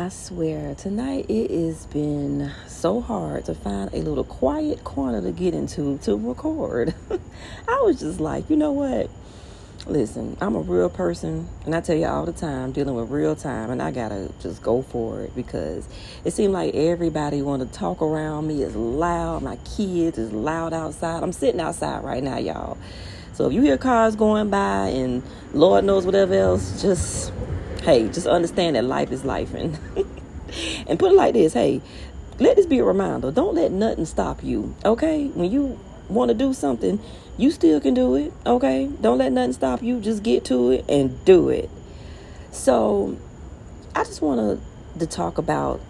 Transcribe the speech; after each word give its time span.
I 0.00 0.08
swear, 0.08 0.74
tonight 0.76 1.26
it 1.28 1.50
has 1.50 1.84
been 1.84 2.50
so 2.66 3.02
hard 3.02 3.44
to 3.44 3.54
find 3.54 3.92
a 3.92 3.98
little 3.98 4.24
quiet 4.24 4.82
corner 4.82 5.20
to 5.20 5.30
get 5.30 5.52
into 5.52 5.98
to 6.04 6.16
record. 6.16 6.94
I 7.68 7.82
was 7.82 8.00
just 8.00 8.18
like, 8.18 8.48
you 8.48 8.56
know 8.56 8.72
what? 8.72 9.10
Listen, 9.86 10.38
I'm 10.40 10.56
a 10.56 10.60
real 10.60 10.88
person, 10.88 11.50
and 11.66 11.74
I 11.74 11.82
tell 11.82 11.96
you 11.96 12.06
all 12.06 12.24
the 12.24 12.32
time, 12.32 12.72
dealing 12.72 12.94
with 12.94 13.10
real 13.10 13.36
time, 13.36 13.70
and 13.70 13.82
I 13.82 13.90
gotta 13.90 14.32
just 14.40 14.62
go 14.62 14.80
for 14.80 15.20
it 15.20 15.36
because 15.36 15.86
it 16.24 16.30
seemed 16.30 16.54
like 16.54 16.74
everybody 16.74 17.42
want 17.42 17.60
to 17.60 17.78
talk 17.78 18.00
around 18.00 18.46
me 18.46 18.62
is 18.62 18.74
loud. 18.74 19.42
My 19.42 19.56
kids 19.76 20.16
is 20.16 20.32
loud 20.32 20.72
outside. 20.72 21.22
I'm 21.22 21.32
sitting 21.32 21.60
outside 21.60 22.02
right 22.04 22.22
now, 22.22 22.38
y'all. 22.38 22.78
So 23.34 23.48
if 23.48 23.52
you 23.52 23.60
hear 23.60 23.76
cars 23.76 24.16
going 24.16 24.48
by 24.48 24.88
and 24.88 25.22
Lord 25.52 25.84
knows 25.84 26.06
whatever 26.06 26.32
else, 26.32 26.80
just 26.80 27.34
hey, 27.82 28.08
just 28.08 28.26
understand 28.26 28.76
that 28.76 28.84
life 28.84 29.10
is 29.10 29.24
life, 29.24 29.54
and 29.54 29.78
and 30.86 30.98
put 30.98 31.12
it 31.12 31.16
like 31.16 31.34
this: 31.34 31.52
hey, 31.52 31.80
let 32.38 32.56
this 32.56 32.66
be 32.66 32.78
a 32.78 32.84
reminder. 32.84 33.30
Don't 33.30 33.54
let 33.54 33.72
nothing 33.72 34.06
stop 34.06 34.42
you. 34.42 34.74
Okay, 34.84 35.28
when 35.28 35.50
you 35.50 35.78
want 36.08 36.30
to 36.30 36.34
do 36.34 36.52
something, 36.52 37.00
you 37.36 37.50
still 37.50 37.80
can 37.80 37.94
do 37.94 38.16
it. 38.16 38.32
Okay, 38.46 38.90
don't 39.00 39.18
let 39.18 39.32
nothing 39.32 39.52
stop 39.52 39.82
you. 39.82 40.00
Just 40.00 40.22
get 40.22 40.44
to 40.46 40.70
it 40.72 40.84
and 40.88 41.24
do 41.24 41.48
it. 41.48 41.70
So, 42.50 43.16
I 43.94 44.04
just 44.04 44.22
want 44.22 44.60
to 44.98 45.06
talk 45.06 45.38
about 45.38 45.80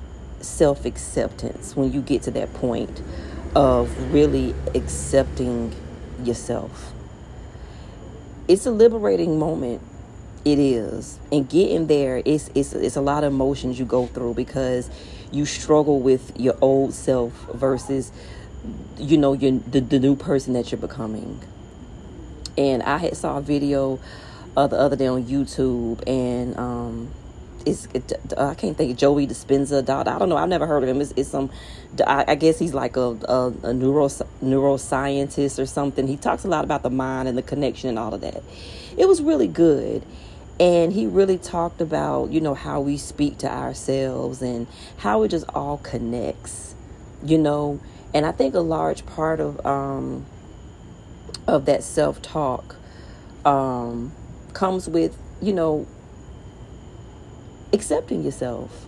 self 0.41 0.85
acceptance 0.85 1.77
when 1.77 1.93
you 1.93 2.01
get 2.01 2.23
to 2.23 2.31
that 2.33 2.53
point 2.55 3.03
of 3.55 4.13
really 4.13 4.55
accepting 4.75 5.75
yourself. 6.23 6.93
It's 8.49 8.67
a 8.67 8.71
liberating 8.71 9.39
moment 9.39 9.83
it 10.45 10.59
is 10.59 11.19
and 11.31 11.49
getting 11.49 11.87
there 11.87 12.23
it's 12.25 12.51
it's 12.55 12.73
it's 12.73 12.97
a 12.97 13.01
lot 13.01 13.25
of 13.25 13.33
emotions 13.33 13.79
you 13.79 13.85
go 13.85 14.07
through 14.07 14.35
because 14.35 14.91
you 15.33 15.45
struggle 15.45 16.01
with 16.01 16.33
your 16.39 16.57
old 16.61 16.95
self 16.95 17.33
versus 17.55 18.11
you 18.99 19.19
know 19.19 19.33
your 19.33 19.53
the, 19.53 19.81
the 19.81 19.99
new 19.99 20.17
person 20.17 20.55
that 20.55 20.71
you're 20.71 20.81
becoming 20.81 21.41
and 22.57 22.83
i 22.83 22.97
had 22.97 23.17
saw 23.17 23.39
a 23.39 23.41
video 23.41 23.99
uh, 24.57 24.67
the 24.67 24.77
other 24.77 24.97
day 24.97 25.07
on 25.07 25.25
youtube 25.25 26.03
and 26.07 26.57
um 26.59 27.13
it's 27.67 27.89
it, 27.93 28.13
I 28.37 28.55
can't 28.55 28.77
think 28.77 28.97
Joey 28.99 29.27
Dispenza. 29.27 29.85
Dot 29.85 30.09
I 30.09 30.19
don't 30.19 30.29
know. 30.29 30.37
I've 30.37 30.49
never 30.49 30.67
heard 30.67 30.83
of 30.83 30.89
him. 30.89 31.01
It's, 31.01 31.13
it's 31.17 31.29
some. 31.29 31.51
I, 32.07 32.35
guess 32.37 32.59
he's 32.59 32.75
like 32.75 32.97
a, 32.97 33.19
a, 33.29 33.53
a 33.65 33.75
neuro 33.75 34.07
neuroscientist 34.07 35.59
or 35.59 35.67
something. 35.67 36.07
He 36.07 36.17
talks 36.17 36.45
a 36.45 36.49
lot 36.49 36.65
about 36.65 36.83
the 36.83 36.91
mind 36.91 37.29
and 37.29 37.37
the 37.37 37.43
connection 37.43 37.89
and 37.89 37.99
all 37.99 38.15
of 38.15 38.21
that. 38.21 38.43
It 38.97 39.07
was 39.09 39.23
really 39.23 39.49
good, 39.49 40.05
and 40.61 40.93
he 40.93 41.07
really 41.07 41.39
talked 41.39 41.81
about, 41.81 42.31
you 42.31 42.41
know, 42.43 42.53
how 42.53 42.83
we 42.83 42.99
speak 42.99 43.39
to 43.39 43.51
ourselves 43.51 44.43
and 44.43 44.67
how 44.99 45.23
it 45.23 45.29
just 45.29 45.49
all 45.55 45.79
connects, 45.79 46.75
you 47.25 47.39
know. 47.39 47.81
And 48.13 48.27
I 48.27 48.33
think 48.33 48.55
a 48.55 48.61
large 48.61 49.07
part 49.07 49.41
of 49.41 49.65
um, 49.65 50.27
of 51.47 51.65
that 51.65 51.83
self 51.83 52.21
talk 52.21 52.77
um, 53.47 54.13
comes 54.53 54.87
with, 54.87 55.17
you 55.41 55.55
know, 55.55 55.87
accepting 57.73 58.23
yourself 58.23 58.85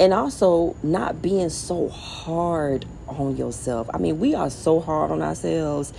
and 0.00 0.12
also 0.12 0.74
not 0.82 1.22
being 1.22 1.48
so 1.48 1.88
hard 1.88 2.84
on 3.06 3.36
yourself. 3.36 3.88
I 3.94 3.98
mean, 3.98 4.18
we 4.18 4.34
are 4.34 4.50
so 4.50 4.80
hard 4.80 5.12
on 5.12 5.22
ourselves 5.22 5.92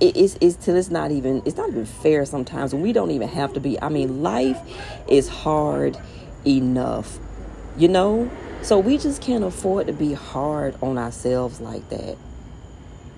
it, 0.00 0.16
it's, 0.16 0.36
it's 0.40 0.56
till 0.56 0.76
it's 0.76 0.90
not 0.90 1.10
even 1.10 1.42
it's 1.44 1.56
not 1.56 1.68
even 1.68 1.86
fair 1.86 2.24
sometimes 2.24 2.74
we 2.74 2.92
don't 2.92 3.10
even 3.10 3.28
have 3.28 3.52
to 3.54 3.60
be. 3.60 3.80
I 3.80 3.88
mean 3.88 4.22
life 4.22 4.58
is 5.08 5.28
hard 5.28 5.98
enough 6.46 7.18
you 7.76 7.88
know? 7.88 8.30
So 8.62 8.78
we 8.78 8.98
just 8.98 9.22
can't 9.22 9.42
afford 9.42 9.86
to 9.86 9.92
be 9.92 10.12
hard 10.12 10.76
on 10.82 10.98
ourselves 10.98 11.60
like 11.60 11.88
that 11.88 12.16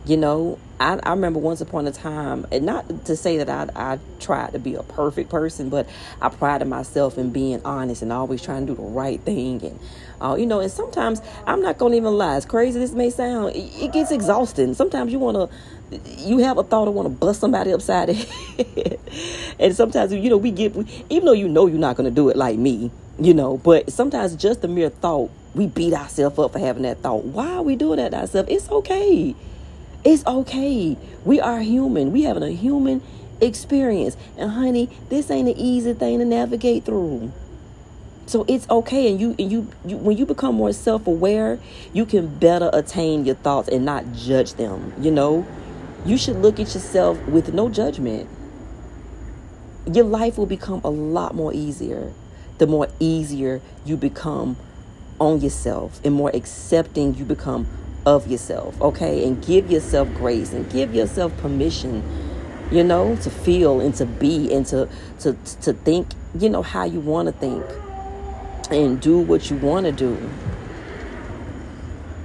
you 0.04 0.16
know 0.16 0.58
I, 0.80 0.98
I 1.02 1.10
remember 1.10 1.38
once 1.38 1.60
upon 1.60 1.86
a 1.86 1.92
time 1.92 2.46
and 2.50 2.66
not 2.66 3.06
to 3.06 3.16
say 3.16 3.38
that 3.38 3.48
I, 3.48 3.92
I 3.92 3.98
tried 4.18 4.52
to 4.52 4.58
be 4.58 4.74
a 4.74 4.82
perfect 4.82 5.30
person 5.30 5.68
but 5.68 5.88
i 6.20 6.28
prided 6.28 6.68
myself 6.68 7.18
in 7.18 7.30
being 7.30 7.64
honest 7.64 8.02
and 8.02 8.12
always 8.12 8.42
trying 8.42 8.66
to 8.66 8.74
do 8.74 8.76
the 8.76 8.88
right 8.88 9.20
thing 9.20 9.62
and 9.64 9.80
uh, 10.20 10.34
you 10.34 10.46
know 10.46 10.60
and 10.60 10.70
sometimes 10.70 11.20
i'm 11.46 11.62
not 11.62 11.78
gonna 11.78 11.96
even 11.96 12.14
lie 12.14 12.36
as 12.36 12.46
crazy 12.46 12.78
this 12.78 12.92
may 12.92 13.10
sound 13.10 13.54
it, 13.54 13.82
it 13.82 13.92
gets 13.92 14.10
exhausting 14.10 14.74
sometimes 14.74 15.12
you 15.12 15.18
want 15.18 15.36
to 15.36 15.56
you 16.18 16.38
have 16.38 16.58
a 16.58 16.62
thought 16.62 16.88
of 16.88 16.94
want 16.94 17.06
to 17.06 17.14
bust 17.14 17.40
somebody 17.40 17.72
upside 17.72 18.08
the 18.08 18.12
head. 18.74 18.98
and 19.58 19.74
sometimes, 19.74 20.12
you 20.12 20.30
know, 20.30 20.36
we 20.36 20.50
get, 20.50 20.74
even 21.10 21.26
though 21.26 21.32
you 21.32 21.48
know 21.48 21.66
you're 21.66 21.78
not 21.78 21.96
going 21.96 22.08
to 22.08 22.14
do 22.14 22.28
it 22.28 22.36
like 22.36 22.58
me, 22.58 22.90
you 23.18 23.34
know, 23.34 23.58
but 23.58 23.92
sometimes 23.92 24.34
just 24.36 24.62
the 24.62 24.68
mere 24.68 24.88
thought, 24.88 25.30
we 25.54 25.66
beat 25.66 25.92
ourselves 25.92 26.38
up 26.38 26.52
for 26.52 26.58
having 26.58 26.82
that 26.84 26.98
thought. 26.98 27.24
Why 27.24 27.52
are 27.52 27.62
we 27.62 27.76
doing 27.76 27.98
that 27.98 28.12
to 28.12 28.20
ourselves? 28.20 28.48
It's 28.50 28.70
okay. 28.70 29.34
It's 30.04 30.26
okay. 30.26 30.96
We 31.24 31.40
are 31.40 31.60
human. 31.60 32.12
We 32.12 32.22
having 32.22 32.42
a 32.42 32.50
human 32.50 33.02
experience. 33.40 34.16
And 34.36 34.50
honey, 34.50 34.88
this 35.08 35.30
ain't 35.30 35.48
an 35.48 35.56
easy 35.56 35.94
thing 35.94 36.18
to 36.18 36.24
navigate 36.24 36.84
through. 36.84 37.32
So 38.26 38.44
it's 38.48 38.68
okay, 38.70 39.10
and 39.10 39.20
you 39.20 39.34
and 39.38 39.50
you, 39.50 39.68
you 39.84 39.96
when 39.96 40.16
you 40.16 40.24
become 40.24 40.54
more 40.54 40.72
self-aware, 40.72 41.58
you 41.92 42.06
can 42.06 42.28
better 42.38 42.70
attain 42.72 43.24
your 43.24 43.34
thoughts 43.34 43.68
and 43.68 43.84
not 43.84 44.12
judge 44.12 44.54
them. 44.54 44.92
You 44.98 45.10
know, 45.10 45.46
you 46.06 46.16
should 46.16 46.36
look 46.36 46.54
at 46.54 46.72
yourself 46.72 47.20
with 47.26 47.52
no 47.52 47.68
judgment. 47.68 48.30
Your 49.92 50.04
life 50.04 50.38
will 50.38 50.46
become 50.46 50.80
a 50.84 50.90
lot 50.90 51.34
more 51.34 51.52
easier 51.52 52.12
the 52.62 52.66
more 52.68 52.86
easier 53.00 53.60
you 53.84 53.96
become 53.96 54.56
on 55.18 55.40
yourself 55.40 56.00
and 56.04 56.14
more 56.14 56.30
accepting 56.32 57.12
you 57.14 57.24
become 57.24 57.66
of 58.06 58.26
yourself, 58.28 58.80
okay? 58.80 59.26
And 59.26 59.44
give 59.44 59.70
yourself 59.70 60.12
grace 60.14 60.52
and 60.52 60.70
give 60.70 60.94
yourself 60.94 61.36
permission, 61.38 62.02
you 62.70 62.84
know, 62.84 63.16
to 63.16 63.30
feel 63.30 63.80
and 63.80 63.94
to 63.96 64.06
be 64.06 64.52
and 64.52 64.66
to 64.66 64.88
to 65.20 65.36
to 65.62 65.72
think, 65.72 66.08
you 66.38 66.48
know, 66.48 66.62
how 66.62 66.84
you 66.84 67.00
want 67.00 67.26
to 67.26 67.32
think 67.32 67.64
and 68.70 69.00
do 69.00 69.18
what 69.18 69.50
you 69.50 69.56
want 69.56 69.86
to 69.86 69.92
do. 69.92 70.30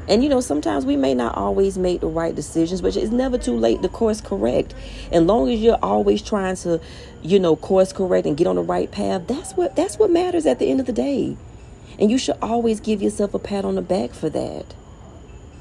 And 0.09 0.23
you 0.23 0.29
know, 0.29 0.39
sometimes 0.39 0.85
we 0.85 0.95
may 0.95 1.13
not 1.13 1.35
always 1.35 1.77
make 1.77 1.99
the 1.99 2.07
right 2.07 2.33
decisions, 2.33 2.81
but 2.81 2.95
it's 2.95 3.11
never 3.11 3.37
too 3.37 3.57
late 3.57 3.81
to 3.81 3.89
course 3.89 4.21
correct. 4.21 4.73
And 5.11 5.27
long 5.27 5.49
as 5.49 5.59
you're 5.59 5.79
always 5.83 6.21
trying 6.21 6.55
to, 6.57 6.79
you 7.21 7.39
know, 7.39 7.57
course 7.57 7.91
correct 7.91 8.25
and 8.25 8.37
get 8.37 8.47
on 8.47 8.55
the 8.55 8.61
right 8.61 8.89
path, 8.89 9.27
that's 9.27 9.53
what 9.53 9.75
that's 9.75 9.99
what 9.99 10.09
matters 10.09 10.45
at 10.45 10.59
the 10.59 10.71
end 10.71 10.79
of 10.79 10.85
the 10.85 10.93
day. 10.93 11.35
And 11.99 12.09
you 12.09 12.17
should 12.17 12.37
always 12.41 12.79
give 12.79 13.01
yourself 13.01 13.33
a 13.33 13.39
pat 13.39 13.65
on 13.65 13.75
the 13.75 13.81
back 13.81 14.11
for 14.13 14.29
that. 14.29 14.75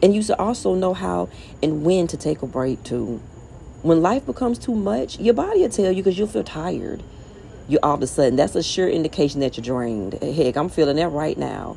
And 0.02 0.14
you 0.14 0.22
should 0.22 0.36
also 0.36 0.74
know 0.74 0.94
how 0.94 1.28
and 1.62 1.84
when 1.84 2.06
to 2.08 2.16
take 2.16 2.42
a 2.42 2.46
break 2.46 2.82
too. 2.82 3.20
When 3.82 4.02
life 4.02 4.26
becomes 4.26 4.58
too 4.58 4.74
much, 4.74 5.18
your 5.18 5.34
body 5.34 5.60
will 5.60 5.68
tell 5.68 5.92
you 5.92 6.02
because 6.02 6.18
you'll 6.18 6.28
feel 6.28 6.44
tired. 6.44 7.02
You 7.68 7.78
all 7.82 7.94
of 7.94 8.02
a 8.02 8.06
sudden, 8.06 8.36
that's 8.36 8.54
a 8.54 8.62
sure 8.62 8.88
indication 8.88 9.40
that 9.40 9.56
you're 9.56 9.64
drained. 9.64 10.14
Heck, 10.22 10.56
I'm 10.56 10.68
feeling 10.68 10.96
that 10.96 11.08
right 11.08 11.36
now. 11.36 11.76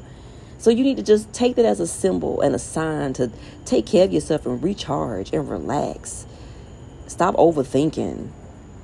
So 0.59 0.69
you 0.69 0.83
need 0.83 0.97
to 0.97 1.03
just 1.03 1.31
take 1.33 1.55
that 1.55 1.65
as 1.65 1.79
a 1.79 1.87
symbol 1.87 2.41
and 2.41 2.53
a 2.53 2.59
sign 2.59 3.13
to 3.13 3.31
take 3.65 3.85
care 3.85 4.03
of 4.03 4.11
yourself 4.11 4.45
and 4.45 4.61
recharge 4.61 5.31
and 5.33 5.49
relax. 5.49 6.25
Stop 7.07 7.35
overthinking. 7.35 8.29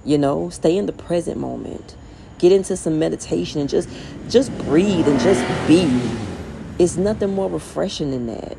You 0.05 0.17
know, 0.17 0.49
stay 0.49 0.77
in 0.77 0.85
the 0.85 0.93
present 0.93 1.37
moment. 1.37 1.95
Get 2.37 2.51
into 2.51 2.77
some 2.77 2.97
meditation 2.99 3.59
and 3.59 3.69
just 3.69 3.89
just 4.29 4.57
breathe 4.59 5.07
and 5.07 5.19
just 5.19 5.43
be. 5.67 6.01
It's 6.79 6.95
nothing 6.95 7.33
more 7.33 7.49
refreshing 7.49 8.11
than 8.11 8.27
that. 8.27 8.57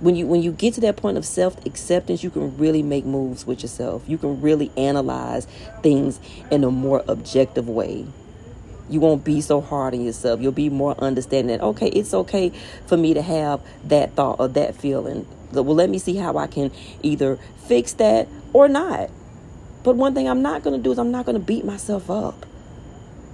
When 0.00 0.14
you 0.14 0.26
when 0.26 0.42
you 0.42 0.52
get 0.52 0.74
to 0.74 0.80
that 0.82 0.96
point 0.96 1.18
of 1.18 1.26
self-acceptance, 1.26 2.22
you 2.22 2.30
can 2.30 2.56
really 2.56 2.82
make 2.82 3.04
moves 3.04 3.46
with 3.46 3.62
yourself. 3.62 4.04
You 4.06 4.18
can 4.18 4.40
really 4.40 4.70
analyze 4.76 5.46
things 5.82 6.20
in 6.50 6.62
a 6.62 6.70
more 6.70 7.02
objective 7.08 7.68
way 7.68 8.06
you 8.88 9.00
won't 9.00 9.24
be 9.24 9.40
so 9.40 9.60
hard 9.60 9.94
on 9.94 10.00
yourself. 10.00 10.40
You'll 10.40 10.52
be 10.52 10.70
more 10.70 10.94
understanding 10.98 11.56
that, 11.56 11.64
okay, 11.64 11.88
it's 11.88 12.14
okay 12.14 12.50
for 12.86 12.96
me 12.96 13.14
to 13.14 13.22
have 13.22 13.60
that 13.84 14.14
thought 14.14 14.40
or 14.40 14.48
that 14.48 14.74
feeling. 14.74 15.26
Well, 15.52 15.64
let 15.64 15.90
me 15.90 15.98
see 15.98 16.16
how 16.16 16.36
I 16.36 16.46
can 16.46 16.70
either 17.02 17.38
fix 17.66 17.92
that 17.94 18.28
or 18.52 18.68
not. 18.68 19.10
But 19.82 19.96
one 19.96 20.14
thing 20.14 20.28
I'm 20.28 20.42
not 20.42 20.62
going 20.62 20.76
to 20.76 20.82
do 20.82 20.92
is 20.92 20.98
I'm 20.98 21.10
not 21.10 21.26
going 21.26 21.38
to 21.38 21.44
beat 21.44 21.64
myself 21.64 22.10
up. 22.10 22.46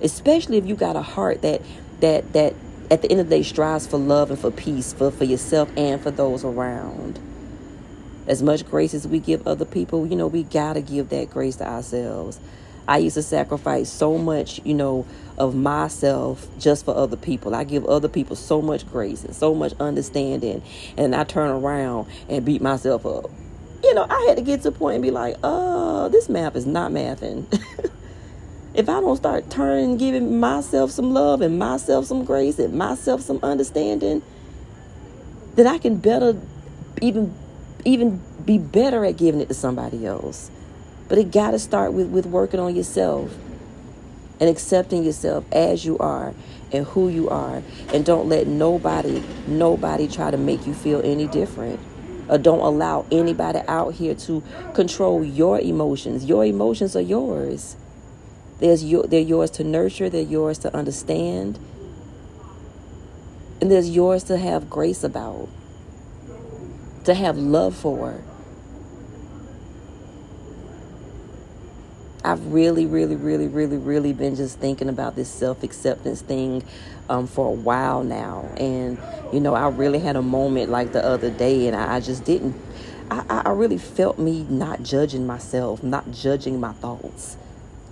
Especially 0.01 0.59
if 0.59 0.67
you 0.67 0.75
got 0.75 0.97
a 0.97 1.03
heart 1.03 1.43
that 1.43 1.63
that 2.01 2.33
that 2.33 2.55
at 2.91 3.03
the 3.03 3.11
end 3.11 3.21
of 3.21 3.29
the 3.29 3.37
day 3.37 3.43
strives 3.43 3.87
for 3.87 3.99
love 3.99 4.31
and 4.31 4.39
for 4.39 4.51
peace 4.51 4.93
for, 4.93 5.11
for 5.11 5.25
yourself 5.25 5.71
and 5.77 6.03
for 6.03 6.11
those 6.11 6.45
around. 6.45 7.19
As 8.27 8.43
much 8.43 8.65
grace 8.65 8.95
as 8.95 9.07
we 9.07 9.19
give 9.19 9.47
other 9.47 9.65
people, 9.65 10.07
you 10.07 10.17
know, 10.17 10.27
we 10.27 10.45
got 10.45 10.75
to 10.75 10.81
give 10.81 11.11
that 11.11 11.31
grace 11.31 11.57
to 11.57 11.69
ourselves. 11.69 12.41
I 12.87 12.99
used 12.99 13.15
to 13.15 13.23
sacrifice 13.23 13.91
so 13.91 14.19
much, 14.19 14.61
you 14.65 14.75
know, 14.75 15.07
of 15.39 15.55
myself 15.55 16.47
just 16.59 16.85
for 16.85 16.95
other 16.95 17.17
people. 17.17 17.55
I 17.55 17.65
give 17.65 17.85
other 17.87 18.09
people 18.09 18.37
so 18.37 18.61
much 18.61 18.87
grace 18.91 19.25
and 19.25 19.35
so 19.35 19.55
much 19.55 19.73
understanding, 19.81 20.63
and 20.97 21.15
I 21.15 21.25
turn 21.25 21.51
around 21.51 22.09
and 22.29 22.45
beat 22.45 22.61
myself 22.61 23.07
up. 23.07 23.31
You 23.83 23.95
know, 23.95 24.07
I 24.09 24.27
had 24.29 24.37
to 24.37 24.43
get 24.43 24.63
to 24.63 24.69
a 24.69 24.73
point 24.73 24.97
and 24.97 25.03
be 25.03 25.11
like, 25.11 25.37
"Oh, 25.43 26.09
this 26.11 26.29
math 26.29 26.57
is 26.57 26.67
not 26.67 26.93
mathing." 26.93 27.47
if 28.75 28.89
I 28.89 29.01
don't 29.01 29.17
start 29.17 29.51
turning 29.51 29.97
giving 29.97 30.41
myself 30.41 30.91
some 30.91 31.13
love 31.13 31.41
and 31.41 31.59
myself 31.59 32.07
some 32.07 32.25
grace 32.25 32.59
and 32.59 32.75
myself 32.75 33.21
some 33.21 33.39
understanding, 33.43 34.23
then 35.55 35.67
I 35.67 35.79
can 35.79 35.97
better 35.97 36.37
even 37.01 37.33
even 37.85 38.21
be 38.45 38.59
better 38.59 39.05
at 39.05 39.17
giving 39.17 39.41
it 39.41 39.49
to 39.49 39.55
somebody 39.55 40.07
else. 40.07 40.51
But 41.09 41.19
it 41.19 41.31
got 41.31 41.53
to 41.53 41.59
start 41.59 41.93
with, 41.93 42.09
with 42.09 42.27
working 42.27 42.61
on 42.61 42.75
yourself 42.75 43.35
and 44.41 44.51
accepting 44.51 45.05
yourself 45.05 45.45
as 45.53 45.85
you 45.85 45.99
are 45.99 46.35
and 46.73 46.87
who 46.87 47.09
you 47.09 47.29
are. 47.29 47.63
And 47.93 48.05
don't 48.05 48.29
let 48.29 48.47
nobody, 48.47 49.23
nobody 49.47 50.09
try 50.09 50.31
to 50.31 50.37
make 50.37 50.67
you 50.67 50.75
feel 50.75 51.01
any 51.05 51.27
different. 51.27 51.79
Or 52.29 52.39
don't 52.39 52.61
allow 52.61 53.05
anybody 53.13 53.61
out 53.69 53.95
here 53.95 54.15
to 54.15 54.43
control 54.73 55.23
your 55.23 55.61
emotions. 55.61 56.25
Your 56.25 56.45
emotions 56.45 56.97
are 56.97 57.03
yours. 57.03 57.77
There's 58.61 58.85
your, 58.85 59.05
they're 59.05 59.21
yours 59.21 59.51
to 59.53 59.65
nurture, 59.65 60.09
they're 60.09 60.23
yours 60.23 60.59
to 60.59 60.75
understand, 60.75 61.59
and 63.61 63.71
there's 63.71 63.91
yours 63.91 64.25
to 64.25 64.37
have 64.37 64.71
grace 64.71 65.03
about, 65.03 65.49
to 67.05 67.15
have 67.15 67.37
love 67.37 67.75
for. 67.75 68.23
I've 72.25 72.53
really, 72.53 72.87
really, 72.87 73.17
really, 73.17 73.49
really, 73.49 73.77
really 73.77 74.15
been 74.15 74.35
just 74.35 74.59
thinking 74.59 74.89
about 74.89 75.15
this 75.15 75.29
self 75.29 75.63
acceptance 75.63 76.23
thing 76.23 76.65
um, 77.11 77.27
for 77.27 77.49
a 77.49 77.53
while 77.53 78.03
now. 78.03 78.49
And, 78.57 78.99
you 79.31 79.41
know, 79.41 79.55
I 79.55 79.69
really 79.69 79.99
had 79.99 80.17
a 80.17 80.23
moment 80.23 80.71
like 80.71 80.93
the 80.93 81.05
other 81.05 81.31
day, 81.31 81.67
and 81.67 81.77
I, 81.77 81.97
I 81.97 82.01
just 82.01 82.25
didn't, 82.25 82.57
I, 83.11 83.43
I 83.47 83.51
really 83.51 83.77
felt 83.77 84.19
me 84.19 84.47
not 84.49 84.83
judging 84.83 85.27
myself, 85.27 85.83
not 85.83 86.11
judging 86.13 86.61
my 86.61 86.73
thoughts. 86.73 87.37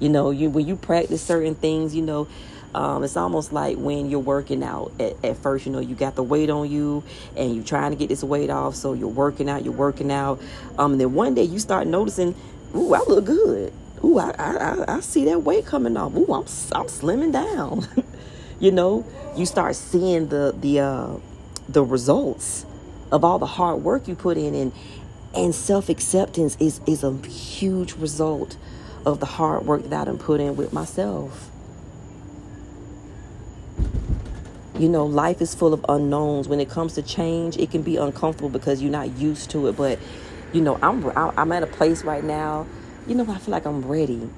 You 0.03 0.09
know, 0.09 0.31
you 0.31 0.51
when 0.51 0.67
you 0.67 0.77
practice 0.77 1.23
certain 1.23 1.55
things, 1.55 1.95
you 1.95 2.03
know, 2.03 2.29
um, 2.75 3.05
it's 3.05 3.17
almost 3.17 3.53
like 3.53 3.77
when 3.77 4.11
you're 4.11 4.21
working 4.21 4.63
out 4.63 4.93
at, 4.99 5.23
at, 5.25 5.37
first, 5.37 5.67
you 5.67 5.73
know, 5.73 5.79
you 5.79 5.95
got 5.95 6.15
the 6.15 6.23
weight 6.23 6.51
on 6.51 6.71
you 6.71 7.05
and 7.37 7.55
you're 7.55 7.65
trying 7.65 7.91
to 7.91 7.97
get 7.97 8.09
this 8.09 8.25
weight 8.25 8.51
off. 8.51 8.75
So 8.75 8.95
you're 8.95 9.09
working 9.09 9.49
out, 9.49 9.63
you're 9.65 9.75
working 9.75 10.11
out. 10.11 10.41
Um, 10.79 10.93
and 10.93 11.01
then 11.01 11.13
one 11.13 11.35
day 11.35 11.45
you 11.45 11.59
start 11.59 11.87
noticing, 11.87 12.35
ooh, 12.75 12.95
I 12.95 13.01
look 13.07 13.27
good 13.27 13.73
ooh, 14.05 14.19
I, 14.19 14.35
I, 14.39 14.97
I 14.97 15.01
see 15.01 15.25
that 15.27 15.43
weight 15.43 15.67
coming 15.67 15.97
off. 15.97 16.15
Ooh, 16.15 16.33
I'm, 16.33 16.43
I'm 16.73 16.89
slimming 16.89 17.33
down. 17.33 17.87
you 18.61 18.71
know, 18.71 19.07
you 19.37 19.47
start 19.47 19.77
seeing 19.77 20.29
the, 20.29 20.55
the, 20.59 20.81
uh, 20.81 21.17
the 21.69 21.85
results 21.85 22.67
of 23.11 23.25
all 23.25 23.39
the 23.39 23.47
hard 23.47 23.83
work 23.83 24.09
you 24.09 24.15
put 24.15 24.37
in 24.37 24.55
and, 24.55 24.73
and 25.35 25.55
self-acceptance 25.55 26.57
is, 26.61 26.81
is 26.87 27.05
a 27.05 27.13
huge 27.27 27.95
result 27.95 28.57
of 29.05 29.21
the 29.21 29.27
hard 29.27 29.67
work 29.67 29.83
that 29.85 30.03
I 30.03 30.05
done 30.05 30.19
put 30.19 30.41
in 30.41 30.57
with 30.57 30.73
myself. 30.73 31.51
You 34.79 34.89
know, 34.89 35.05
life 35.05 35.41
is 35.41 35.55
full 35.55 35.75
of 35.75 35.85
unknowns. 35.89 36.49
When 36.49 36.59
it 36.61 36.69
comes 36.69 36.95
to 36.95 37.03
change, 37.03 37.57
it 37.57 37.71
can 37.71 37.83
be 37.83 37.97
uncomfortable 37.97 38.49
because 38.49 38.83
you're 38.83 38.91
not 38.91 39.17
used 39.17 39.51
to 39.51 39.69
it. 39.69 39.77
But, 39.77 39.99
you 40.53 40.61
know, 40.61 40.79
I'm 40.83 41.13
I'm 41.17 41.53
at 41.53 41.63
a 41.63 41.67
place 41.67 42.05
right 42.05 42.25
now 42.25 42.67
you 43.07 43.15
know, 43.15 43.31
I 43.31 43.39
feel 43.39 43.53
like 43.53 43.67
I'm 43.67 43.83
ready. 43.83 44.29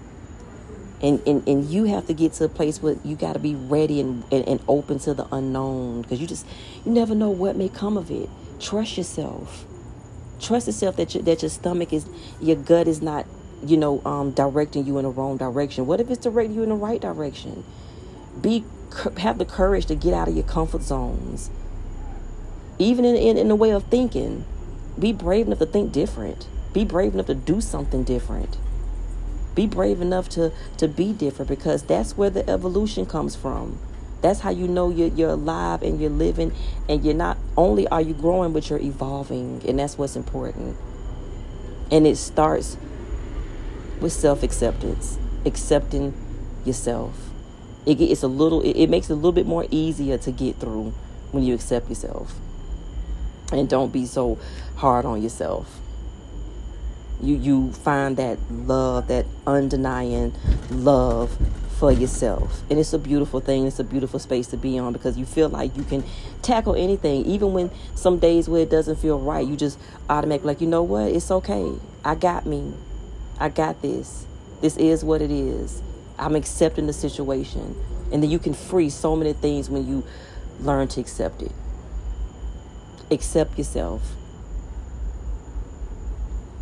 And, 1.02 1.20
and, 1.26 1.46
and 1.46 1.64
you 1.66 1.84
have 1.84 2.06
to 2.06 2.14
get 2.14 2.32
to 2.34 2.44
a 2.44 2.48
place 2.48 2.80
where 2.80 2.96
you 3.04 3.14
got 3.14 3.34
to 3.34 3.38
be 3.38 3.54
ready 3.54 4.00
and, 4.00 4.24
and, 4.32 4.46
and 4.48 4.60
open 4.68 4.98
to 5.00 5.12
the 5.12 5.26
unknown 5.34 6.02
because 6.02 6.18
you 6.20 6.26
just 6.26 6.46
you 6.86 6.92
never 6.92 7.14
know 7.14 7.28
what 7.28 7.56
may 7.56 7.68
come 7.68 7.98
of 7.98 8.10
it 8.10 8.30
trust 8.58 8.96
yourself 8.96 9.66
trust 10.40 10.66
yourself 10.66 10.96
that 10.96 11.12
your, 11.12 11.22
that 11.24 11.42
your 11.42 11.50
stomach 11.50 11.92
is 11.92 12.06
your 12.40 12.56
gut 12.56 12.88
is 12.88 13.02
not 13.02 13.26
you 13.64 13.76
know 13.76 14.02
um, 14.04 14.30
directing 14.32 14.86
you 14.86 14.98
in 14.98 15.04
the 15.04 15.10
wrong 15.10 15.36
direction 15.36 15.86
what 15.86 16.00
if 16.00 16.10
it's 16.10 16.22
directing 16.22 16.54
you 16.54 16.62
in 16.62 16.68
the 16.68 16.74
right 16.74 17.00
direction 17.00 17.64
be 18.40 18.64
have 19.18 19.38
the 19.38 19.44
courage 19.44 19.86
to 19.86 19.94
get 19.94 20.14
out 20.14 20.28
of 20.28 20.34
your 20.34 20.44
comfort 20.44 20.82
zones 20.82 21.50
even 22.78 23.04
in, 23.04 23.16
in, 23.16 23.36
in 23.36 23.48
the 23.48 23.56
way 23.56 23.70
of 23.70 23.84
thinking 23.84 24.44
be 24.98 25.12
brave 25.12 25.46
enough 25.46 25.58
to 25.58 25.66
think 25.66 25.92
different 25.92 26.46
be 26.74 26.84
brave 26.84 27.14
enough 27.14 27.26
to 27.26 27.34
do 27.36 27.60
something 27.60 28.02
different. 28.02 28.58
Be 29.54 29.66
brave 29.68 30.00
enough 30.00 30.28
to, 30.30 30.52
to 30.76 30.88
be 30.88 31.12
different 31.12 31.48
because 31.48 31.84
that's 31.84 32.16
where 32.16 32.30
the 32.30 32.46
evolution 32.50 33.06
comes 33.06 33.36
from. 33.36 33.78
That's 34.20 34.40
how 34.40 34.50
you 34.50 34.66
know 34.66 34.90
you're, 34.90 35.08
you're 35.08 35.30
alive 35.30 35.82
and 35.82 36.00
you're 36.00 36.10
living, 36.10 36.52
and 36.88 37.04
you're 37.04 37.14
not 37.14 37.38
only 37.56 37.86
are 37.88 38.00
you 38.00 38.12
growing, 38.12 38.52
but 38.52 38.68
you're 38.68 38.80
evolving, 38.80 39.62
and 39.68 39.78
that's 39.78 39.96
what's 39.96 40.16
important. 40.16 40.76
And 41.92 42.06
it 42.06 42.16
starts 42.16 42.76
with 44.04 44.12
self 44.12 44.42
acceptance, 44.42 45.18
accepting 45.46 46.12
yourself. 46.66 47.30
It, 47.86 47.98
it's 48.02 48.22
a 48.22 48.28
little, 48.28 48.60
it, 48.60 48.76
it 48.76 48.90
makes 48.90 49.08
it 49.08 49.14
a 49.14 49.16
little 49.16 49.32
bit 49.32 49.46
more 49.46 49.66
easier 49.70 50.18
to 50.18 50.30
get 50.30 50.56
through 50.56 50.92
when 51.32 51.42
you 51.42 51.54
accept 51.54 51.88
yourself. 51.88 52.34
And 53.50 53.66
don't 53.66 53.92
be 53.92 54.04
so 54.04 54.38
hard 54.76 55.06
on 55.06 55.22
yourself. 55.22 55.80
You 57.22 57.36
you 57.36 57.72
find 57.72 58.18
that 58.18 58.38
love 58.50 59.08
that 59.08 59.24
undenying 59.46 60.34
love 60.70 61.34
for 61.78 61.90
yourself. 61.90 62.60
And 62.68 62.78
it's 62.78 62.92
a 62.92 62.98
beautiful 62.98 63.40
thing. 63.40 63.66
It's 63.66 63.78
a 63.78 63.84
beautiful 63.84 64.18
space 64.18 64.48
to 64.48 64.58
be 64.58 64.78
on 64.78 64.92
because 64.92 65.16
you 65.16 65.24
feel 65.24 65.48
like 65.48 65.74
you 65.78 65.84
can 65.84 66.04
tackle 66.42 66.74
anything. 66.74 67.24
Even 67.24 67.54
when 67.54 67.70
some 67.94 68.18
days 68.18 68.50
where 68.50 68.62
it 68.62 68.70
doesn't 68.70 68.96
feel 68.96 69.18
right 69.18 69.46
you 69.46 69.56
just 69.56 69.78
automatically 70.10 70.48
like 70.48 70.60
you 70.60 70.66
know 70.66 70.82
what? 70.82 71.10
It's 71.10 71.30
okay. 71.30 71.72
I 72.04 72.16
got 72.16 72.44
me 72.44 72.74
i 73.38 73.48
got 73.48 73.82
this. 73.82 74.26
This 74.60 74.76
is 74.76 75.04
what 75.04 75.20
it 75.20 75.30
is. 75.30 75.82
I'm 76.18 76.36
accepting 76.36 76.86
the 76.86 76.92
situation. 76.92 77.76
And 78.12 78.22
then 78.22 78.30
you 78.30 78.38
can 78.38 78.54
free 78.54 78.90
so 78.90 79.16
many 79.16 79.32
things 79.32 79.68
when 79.68 79.86
you 79.86 80.04
learn 80.60 80.88
to 80.88 81.00
accept 81.00 81.42
it. 81.42 81.52
Accept 83.10 83.58
yourself. 83.58 84.02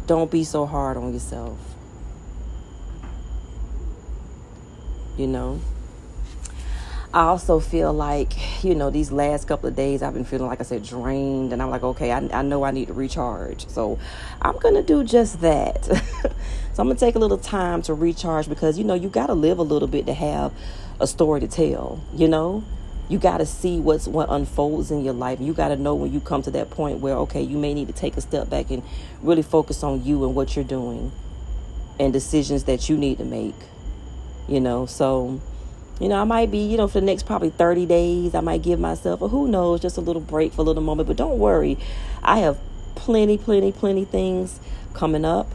Don't 0.06 0.30
be 0.30 0.44
so 0.44 0.66
hard 0.66 0.96
on 0.96 1.12
yourself. 1.12 1.58
You 5.16 5.26
know? 5.26 5.60
I 7.14 7.24
also 7.24 7.60
feel 7.60 7.92
like, 7.92 8.64
you 8.64 8.74
know, 8.74 8.88
these 8.88 9.12
last 9.12 9.46
couple 9.46 9.68
of 9.68 9.76
days 9.76 10.02
I've 10.02 10.14
been 10.14 10.24
feeling, 10.24 10.46
like 10.46 10.60
I 10.60 10.64
said, 10.64 10.82
drained. 10.82 11.52
And 11.52 11.60
I'm 11.60 11.68
like, 11.68 11.82
okay, 11.82 12.10
I, 12.10 12.18
I 12.32 12.42
know 12.42 12.64
I 12.64 12.70
need 12.70 12.88
to 12.88 12.94
recharge. 12.94 13.68
So 13.68 13.98
I'm 14.40 14.56
going 14.58 14.74
to 14.74 14.82
do 14.82 15.04
just 15.04 15.42
that. 15.42 15.84
so 15.84 16.32
I'm 16.78 16.86
going 16.86 16.96
to 16.96 17.04
take 17.04 17.14
a 17.14 17.18
little 17.18 17.36
time 17.36 17.82
to 17.82 17.94
recharge 17.94 18.48
because, 18.48 18.78
you 18.78 18.84
know, 18.84 18.94
you 18.94 19.10
got 19.10 19.26
to 19.26 19.34
live 19.34 19.58
a 19.58 19.62
little 19.62 19.88
bit 19.88 20.06
to 20.06 20.14
have 20.14 20.54
a 21.00 21.06
story 21.06 21.40
to 21.40 21.48
tell, 21.48 22.02
you 22.14 22.28
know? 22.28 22.64
you 23.08 23.18
got 23.18 23.38
to 23.38 23.46
see 23.46 23.78
what's 23.78 24.08
what 24.08 24.30
unfolds 24.30 24.90
in 24.90 25.04
your 25.04 25.12
life. 25.12 25.38
You 25.38 25.52
got 25.52 25.68
to 25.68 25.76
know 25.76 25.94
when 25.94 26.12
you 26.12 26.20
come 26.20 26.40
to 26.42 26.50
that 26.52 26.70
point 26.70 27.00
where 27.00 27.14
okay, 27.16 27.42
you 27.42 27.58
may 27.58 27.74
need 27.74 27.88
to 27.88 27.92
take 27.92 28.16
a 28.16 28.22
step 28.22 28.48
back 28.48 28.70
and 28.70 28.82
really 29.20 29.42
focus 29.42 29.82
on 29.82 30.02
you 30.02 30.24
and 30.24 30.34
what 30.34 30.56
you're 30.56 30.64
doing 30.64 31.12
and 32.00 32.10
decisions 32.12 32.64
that 32.64 32.88
you 32.88 32.96
need 32.96 33.18
to 33.18 33.24
make. 33.24 33.54
You 34.48 34.60
know, 34.60 34.86
so 34.86 35.42
you 36.00 36.08
know, 36.08 36.20
I 36.20 36.24
might 36.24 36.50
be, 36.50 36.58
you 36.58 36.76
know, 36.76 36.88
for 36.88 37.00
the 37.00 37.06
next 37.06 37.26
probably 37.26 37.50
30 37.50 37.86
days, 37.86 38.34
I 38.34 38.40
might 38.40 38.62
give 38.62 38.80
myself, 38.80 39.22
or 39.22 39.28
who 39.28 39.48
knows, 39.48 39.80
just 39.80 39.96
a 39.96 40.00
little 40.00 40.22
break 40.22 40.52
for 40.52 40.62
a 40.62 40.64
little 40.64 40.82
moment. 40.82 41.06
But 41.06 41.16
don't 41.16 41.38
worry, 41.38 41.78
I 42.22 42.38
have 42.38 42.58
plenty, 42.94 43.38
plenty, 43.38 43.72
plenty 43.72 44.04
things 44.04 44.60
coming 44.94 45.24
up 45.24 45.48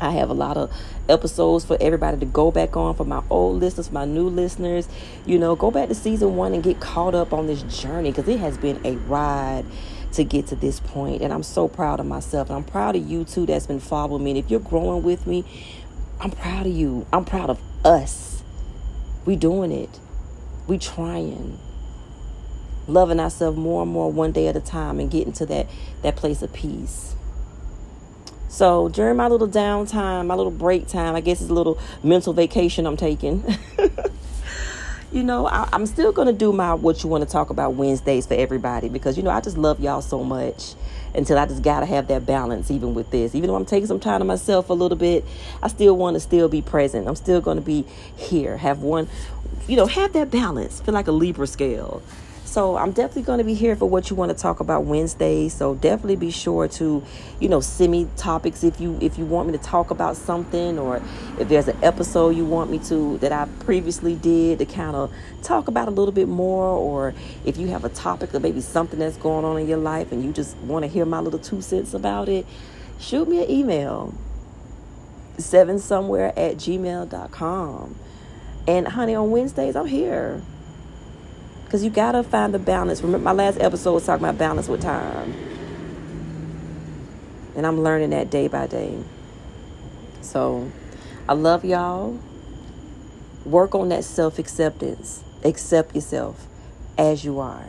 I 0.00 0.12
have 0.12 0.30
a 0.30 0.34
lot 0.34 0.56
of 0.56 0.72
episodes 1.08 1.64
for 1.64 1.76
everybody 1.80 2.18
to 2.18 2.26
go 2.26 2.50
back 2.50 2.76
on 2.76 2.94
for 2.94 3.04
my 3.04 3.22
old 3.28 3.60
listeners, 3.60 3.92
my 3.92 4.06
new 4.06 4.28
listeners. 4.28 4.88
You 5.26 5.38
know, 5.38 5.54
go 5.54 5.70
back 5.70 5.88
to 5.88 5.94
season 5.94 6.36
one 6.36 6.54
and 6.54 6.62
get 6.62 6.80
caught 6.80 7.14
up 7.14 7.32
on 7.32 7.46
this 7.46 7.62
journey 7.62 8.10
because 8.10 8.26
it 8.26 8.40
has 8.40 8.56
been 8.56 8.80
a 8.84 8.96
ride 8.96 9.64
to 10.12 10.24
get 10.24 10.46
to 10.48 10.56
this 10.56 10.80
point. 10.80 11.22
And 11.22 11.32
I'm 11.32 11.42
so 11.42 11.68
proud 11.68 12.00
of 12.00 12.06
myself. 12.06 12.48
And 12.48 12.56
I'm 12.56 12.64
proud 12.64 12.96
of 12.96 13.06
you 13.08 13.24
too 13.24 13.44
that's 13.44 13.66
been 13.66 13.80
following 13.80 14.24
me. 14.24 14.30
And 14.30 14.38
if 14.38 14.50
you're 14.50 14.60
growing 14.60 15.02
with 15.02 15.26
me, 15.26 15.44
I'm 16.18 16.30
proud 16.30 16.66
of 16.66 16.72
you. 16.72 17.06
I'm 17.12 17.24
proud 17.26 17.50
of 17.50 17.60
us. 17.84 18.39
We 19.24 19.36
doing 19.36 19.72
it. 19.72 20.00
We 20.66 20.78
trying. 20.78 21.58
Loving 22.86 23.20
ourselves 23.20 23.58
more 23.58 23.82
and 23.82 23.90
more 23.90 24.10
one 24.10 24.32
day 24.32 24.48
at 24.48 24.56
a 24.56 24.60
time 24.60 24.98
and 24.98 25.10
getting 25.10 25.32
to 25.34 25.46
that 25.46 25.68
that 26.02 26.16
place 26.16 26.42
of 26.42 26.52
peace. 26.52 27.14
So 28.48 28.88
during 28.88 29.16
my 29.16 29.28
little 29.28 29.48
downtime, 29.48 30.26
my 30.26 30.34
little 30.34 30.50
break 30.50 30.88
time, 30.88 31.14
I 31.14 31.20
guess 31.20 31.40
it's 31.40 31.50
a 31.50 31.54
little 31.54 31.78
mental 32.02 32.32
vacation 32.32 32.86
I'm 32.86 32.96
taking. 32.96 33.44
you 35.12 35.24
know, 35.24 35.46
I, 35.46 35.68
am 35.72 35.86
still 35.86 36.12
gonna 36.12 36.32
do 36.32 36.52
my 36.52 36.74
what 36.74 37.02
you 37.02 37.08
want 37.08 37.24
to 37.24 37.30
talk 37.30 37.50
about 37.50 37.74
Wednesdays 37.74 38.26
for 38.26 38.34
everybody 38.34 38.88
because 38.88 39.16
you 39.16 39.22
know 39.22 39.30
I 39.30 39.40
just 39.40 39.58
love 39.58 39.80
y'all 39.80 40.02
so 40.02 40.22
much. 40.22 40.74
Until 41.12 41.38
I 41.38 41.46
just 41.46 41.62
gotta 41.62 41.86
have 41.86 42.06
that 42.06 42.24
balance, 42.24 42.70
even 42.70 42.94
with 42.94 43.10
this. 43.10 43.34
Even 43.34 43.48
though 43.48 43.56
I'm 43.56 43.64
taking 43.64 43.88
some 43.88 43.98
time 43.98 44.20
to 44.20 44.24
myself 44.24 44.70
a 44.70 44.72
little 44.72 44.96
bit, 44.96 45.24
I 45.60 45.66
still 45.66 45.96
want 45.96 46.14
to 46.14 46.20
still 46.20 46.48
be 46.48 46.62
present. 46.62 47.08
I'm 47.08 47.16
still 47.16 47.40
gonna 47.40 47.60
be 47.60 47.84
here. 48.14 48.56
Have 48.58 48.82
one, 48.82 49.08
you 49.66 49.74
know, 49.74 49.86
have 49.86 50.12
that 50.12 50.30
balance. 50.30 50.80
Feel 50.80 50.94
like 50.94 51.08
a 51.08 51.12
Libra 51.12 51.48
scale. 51.48 52.00
So 52.50 52.76
I'm 52.76 52.90
definitely 52.90 53.22
going 53.22 53.38
to 53.38 53.44
be 53.44 53.54
here 53.54 53.76
for 53.76 53.88
what 53.88 54.10
you 54.10 54.16
want 54.16 54.32
to 54.32 54.36
talk 54.36 54.58
about 54.58 54.82
Wednesday. 54.82 55.48
So 55.48 55.76
definitely 55.76 56.16
be 56.16 56.32
sure 56.32 56.66
to, 56.66 57.00
you 57.38 57.48
know, 57.48 57.60
send 57.60 57.92
me 57.92 58.08
topics 58.16 58.64
if 58.64 58.80
you 58.80 58.98
if 59.00 59.18
you 59.18 59.24
want 59.24 59.46
me 59.46 59.56
to 59.56 59.62
talk 59.62 59.92
about 59.92 60.16
something 60.16 60.76
or 60.76 61.00
if 61.38 61.48
there's 61.48 61.68
an 61.68 61.78
episode 61.80 62.30
you 62.30 62.44
want 62.44 62.68
me 62.68 62.80
to 62.80 63.18
that 63.18 63.30
I 63.30 63.46
previously 63.60 64.16
did 64.16 64.58
to 64.58 64.66
kind 64.66 64.96
of 64.96 65.12
talk 65.44 65.68
about 65.68 65.86
a 65.86 65.92
little 65.92 66.10
bit 66.10 66.26
more 66.26 66.64
or 66.64 67.14
if 67.44 67.56
you 67.56 67.68
have 67.68 67.84
a 67.84 67.88
topic 67.88 68.34
or 68.34 68.40
maybe 68.40 68.60
something 68.60 68.98
that's 68.98 69.16
going 69.16 69.44
on 69.44 69.56
in 69.60 69.68
your 69.68 69.78
life 69.78 70.10
and 70.10 70.24
you 70.24 70.32
just 70.32 70.56
want 70.56 70.82
to 70.82 70.88
hear 70.88 71.04
my 71.04 71.20
little 71.20 71.38
two 71.38 71.62
cents 71.62 71.94
about 71.94 72.28
it, 72.28 72.44
shoot 72.98 73.28
me 73.28 73.44
an 73.44 73.48
email. 73.48 74.12
Seven 75.38 75.78
somewhere 75.78 76.36
at 76.36 76.56
gmail.com. 76.56 77.94
And 78.66 78.88
honey, 78.88 79.14
on 79.14 79.30
Wednesdays 79.30 79.76
I'm 79.76 79.86
here. 79.86 80.42
Because 81.70 81.84
you 81.84 81.90
got 81.90 82.12
to 82.12 82.24
find 82.24 82.52
the 82.52 82.58
balance. 82.58 83.00
Remember, 83.00 83.22
my 83.22 83.30
last 83.30 83.60
episode 83.60 83.92
was 83.92 84.04
talking 84.04 84.24
about 84.24 84.36
balance 84.36 84.66
with 84.66 84.82
time. 84.82 85.32
And 87.54 87.64
I'm 87.64 87.84
learning 87.84 88.10
that 88.10 88.28
day 88.28 88.48
by 88.48 88.66
day. 88.66 88.98
So, 90.20 90.68
I 91.28 91.34
love 91.34 91.64
y'all. 91.64 92.18
Work 93.44 93.76
on 93.76 93.88
that 93.90 94.02
self 94.02 94.40
acceptance. 94.40 95.22
Accept 95.44 95.94
yourself 95.94 96.44
as 96.98 97.24
you 97.24 97.38
are. 97.38 97.66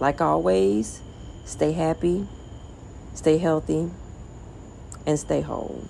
Like 0.00 0.22
always, 0.22 1.02
stay 1.44 1.72
happy, 1.72 2.26
stay 3.12 3.36
healthy, 3.36 3.90
and 5.06 5.18
stay 5.18 5.42
whole. 5.42 5.86